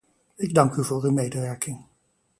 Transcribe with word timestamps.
Ik 0.35 0.53
dank 0.53 0.75
u 0.75 0.83
voor 0.83 1.03
uw 1.03 1.11
medewerking. 1.11 1.83